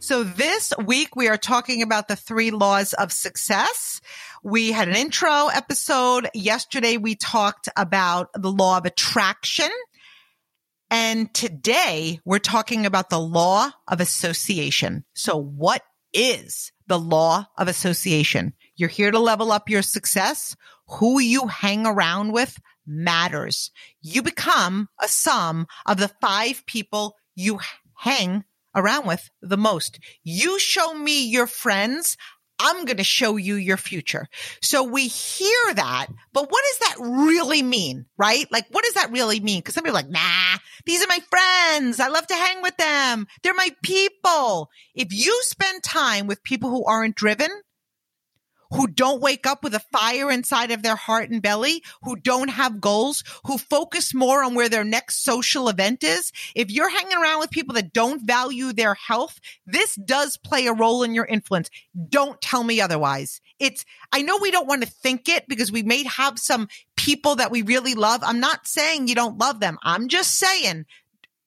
[0.00, 4.00] So this week we are talking about the three laws of success.
[4.44, 6.30] We had an intro episode.
[6.34, 9.70] Yesterday we talked about the law of attraction.
[10.88, 15.04] And today we're talking about the law of association.
[15.14, 18.54] So what is the law of association?
[18.76, 20.54] You're here to level up your success.
[21.00, 22.56] Who you hang around with
[22.86, 23.72] matters.
[24.00, 27.58] You become a sum of the five people you
[27.96, 29.98] hang around with the most.
[30.22, 32.16] You show me your friends.
[32.60, 34.26] I'm going to show you your future.
[34.62, 36.96] So we hear that, but what does that
[37.28, 38.06] really mean?
[38.16, 38.46] Right?
[38.50, 39.62] Like, what does that really mean?
[39.62, 42.00] Cause some people are like, nah, these are my friends.
[42.00, 43.26] I love to hang with them.
[43.42, 44.70] They're my people.
[44.94, 47.48] If you spend time with people who aren't driven,
[48.70, 52.48] who don't wake up with a fire inside of their heart and belly, who don't
[52.48, 56.32] have goals, who focus more on where their next social event is.
[56.54, 60.72] If you're hanging around with people that don't value their health, this does play a
[60.72, 61.70] role in your influence.
[62.08, 63.40] Don't tell me otherwise.
[63.58, 67.36] It's, I know we don't want to think it because we may have some people
[67.36, 68.20] that we really love.
[68.22, 69.78] I'm not saying you don't love them.
[69.82, 70.86] I'm just saying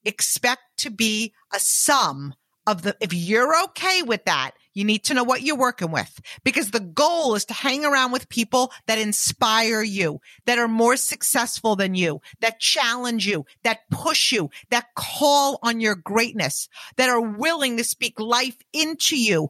[0.03, 2.33] expect to be a sum
[2.67, 6.19] of the, if you're okay with that, you need to know what you're working with
[6.44, 10.95] because the goal is to hang around with people that inspire you, that are more
[10.95, 17.09] successful than you, that challenge you, that push you, that call on your greatness, that
[17.09, 19.50] are willing to speak life into you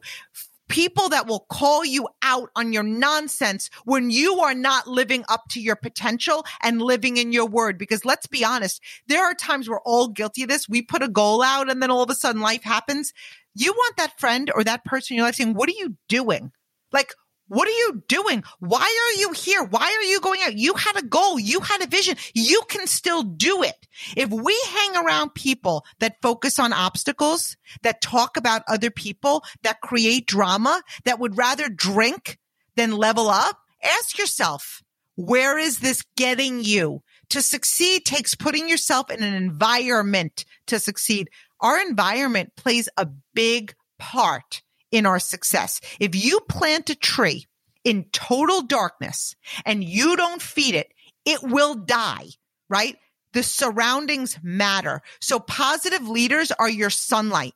[0.72, 5.42] people that will call you out on your nonsense when you are not living up
[5.50, 7.76] to your potential and living in your word.
[7.76, 10.70] Because let's be honest, there are times we're all guilty of this.
[10.70, 13.12] We put a goal out and then all of a sudden life happens.
[13.54, 16.52] You want that friend or that person in your life saying, what are you doing?
[16.90, 17.12] Like,
[17.52, 18.42] what are you doing?
[18.60, 19.62] Why are you here?
[19.62, 20.56] Why are you going out?
[20.56, 21.38] You had a goal.
[21.38, 22.16] You had a vision.
[22.32, 23.86] You can still do it.
[24.16, 29.82] If we hang around people that focus on obstacles, that talk about other people, that
[29.82, 32.38] create drama, that would rather drink
[32.76, 34.82] than level up, ask yourself,
[35.16, 37.02] where is this getting you?
[37.28, 41.28] To succeed takes putting yourself in an environment to succeed.
[41.60, 44.62] Our environment plays a big part
[44.92, 45.80] in our success.
[45.98, 47.46] If you plant a tree
[47.82, 50.92] in total darkness and you don't feed it,
[51.24, 52.26] it will die,
[52.68, 52.96] right?
[53.32, 55.02] The surroundings matter.
[55.20, 57.54] So positive leaders are your sunlight.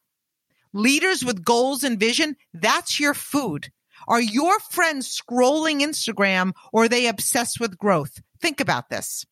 [0.72, 3.70] Leaders with goals and vision, that's your food.
[4.08, 8.20] Are your friends scrolling Instagram or are they obsessed with growth?
[8.40, 9.24] Think about this.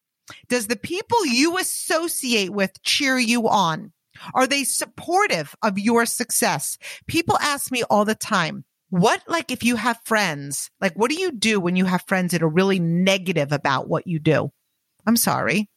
[0.49, 3.93] Does the people you associate with cheer you on?
[4.35, 6.79] Are they supportive of your success?
[7.07, 11.17] People ask me all the time, what, like, if you have friends, like, what do
[11.21, 14.53] you do when you have friends that are really negative about what you do?
[15.07, 15.69] I'm sorry.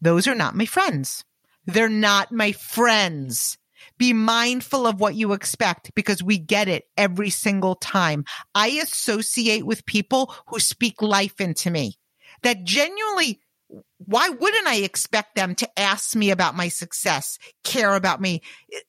[0.00, 1.24] Those are not my friends.
[1.66, 3.58] They're not my friends.
[3.98, 8.24] Be mindful of what you expect because we get it every single time.
[8.54, 11.98] I associate with people who speak life into me
[12.42, 13.40] that genuinely
[13.98, 18.42] why wouldn't I expect them to ask me about my success, care about me?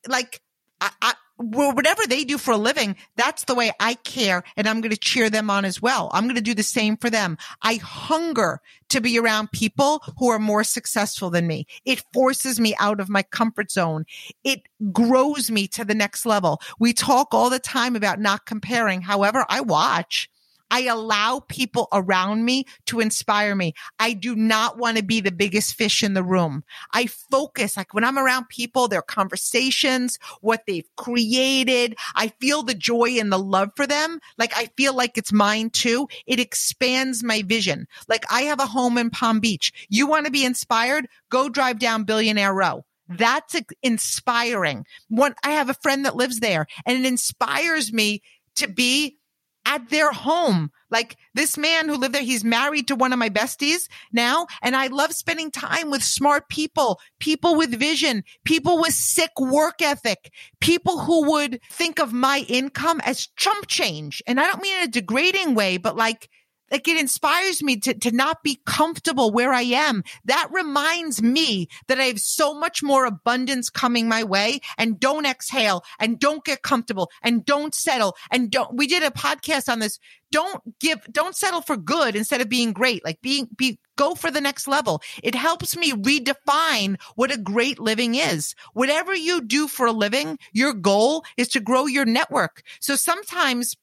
[0.07, 0.41] Like,
[0.81, 4.43] I, I, whatever they do for a living, that's the way I care.
[4.55, 6.09] And I'm going to cheer them on as well.
[6.13, 7.37] I'm going to do the same for them.
[7.61, 11.65] I hunger to be around people who are more successful than me.
[11.85, 14.05] It forces me out of my comfort zone.
[14.43, 14.61] It
[14.91, 16.61] grows me to the next level.
[16.79, 19.01] We talk all the time about not comparing.
[19.01, 20.29] However, I watch
[20.73, 23.73] I allow people around me to inspire me.
[23.99, 26.63] I do not want to be the biggest fish in the room.
[26.91, 31.95] I focus, like when I'm around people, their conversations, what they've created.
[32.15, 34.19] I feel the joy and the love for them.
[34.39, 36.07] Like I feel like it's mine too.
[36.25, 37.85] It expands my vision.
[38.07, 39.71] Like I have a home in Palm Beach.
[39.89, 41.07] You want to be inspired?
[41.29, 42.83] Go drive down Billionaire Row.
[43.07, 44.87] That's inspiring.
[45.09, 48.23] One, I have a friend that lives there and it inspires me
[48.55, 49.17] to be
[49.65, 50.71] at their home.
[50.89, 54.47] Like this man who lived there, he's married to one of my besties now.
[54.61, 59.81] And I love spending time with smart people, people with vision, people with sick work
[59.81, 64.21] ethic, people who would think of my income as chump change.
[64.27, 66.29] And I don't mean in a degrading way, but like,
[66.73, 70.03] like it inspires me to, to not be comfortable where I am.
[70.25, 75.27] That reminds me that I have so much more abundance coming my way and don't
[75.27, 79.77] exhale and don't get comfortable and don't settle and don't, we did a podcast on
[79.79, 79.99] this.
[80.31, 83.05] Don't give, don't settle for good instead of being great.
[83.05, 85.03] Like being, be, go for the next level.
[85.21, 88.55] It helps me redefine what a great living is.
[88.73, 92.63] Whatever you do for a living, your goal is to grow your network.
[92.79, 93.75] So sometimes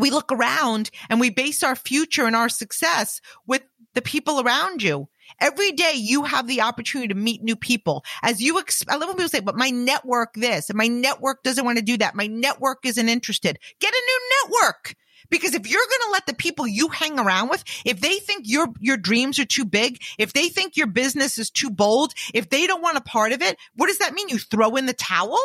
[0.00, 3.62] we look around and we base our future and our success with
[3.94, 5.08] the people around you.
[5.40, 8.04] Every day you have the opportunity to meet new people.
[8.22, 11.64] As you, I love when people say, but my network this and my network doesn't
[11.64, 12.14] want to do that.
[12.14, 13.58] My network isn't interested.
[13.80, 14.94] Get a new network.
[15.28, 18.46] Because if you're going to let the people you hang around with, if they think
[18.48, 22.50] your, your dreams are too big, if they think your business is too bold, if
[22.50, 24.28] they don't want a part of it, what does that mean?
[24.28, 25.38] You throw in the towel?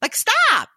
[0.00, 0.68] Like stop.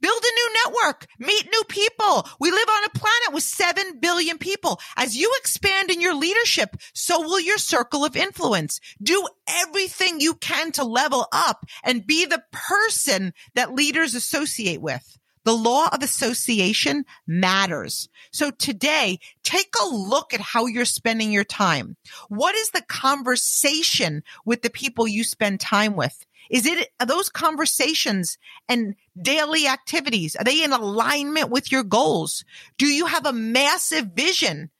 [0.00, 2.28] Build a new network, meet new people.
[2.38, 4.80] We live on a planet with 7 billion people.
[4.96, 8.80] As you expand in your leadership, so will your circle of influence.
[9.02, 15.18] Do everything you can to level up and be the person that leaders associate with.
[15.44, 18.08] The law of association matters.
[18.32, 21.96] So today, take a look at how you're spending your time.
[22.28, 26.26] What is the conversation with the people you spend time with?
[26.50, 30.36] Is it are those conversations and daily activities?
[30.36, 32.44] Are they in alignment with your goals?
[32.78, 34.70] Do you have a massive vision?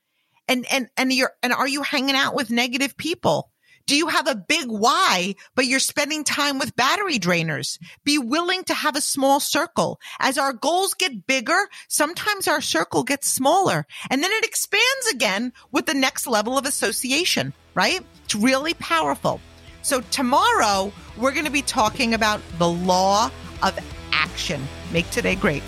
[0.47, 3.51] And and and you're and are you hanging out with negative people?
[3.87, 7.79] Do you have a big why, but you're spending time with battery drainers?
[8.05, 9.99] Be willing to have a small circle.
[10.21, 15.55] As our goals get bigger, sometimes our circle gets smaller and then it expands again
[15.73, 18.01] with the next level of association, right?
[18.25, 19.41] It's really powerful.
[19.89, 23.31] So tomorrow we're going to be talking about the law
[23.63, 23.79] of
[24.13, 24.61] action.
[24.93, 25.63] Make today great.